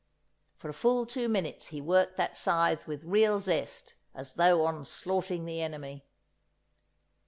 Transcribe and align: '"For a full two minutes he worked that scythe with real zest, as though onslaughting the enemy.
'"For 0.57 0.67
a 0.67 0.73
full 0.73 1.05
two 1.05 1.29
minutes 1.29 1.67
he 1.67 1.79
worked 1.79 2.17
that 2.17 2.35
scythe 2.35 2.87
with 2.87 3.03
real 3.03 3.37
zest, 3.37 3.93
as 4.15 4.33
though 4.33 4.65
onslaughting 4.65 5.45
the 5.45 5.61
enemy. 5.61 6.07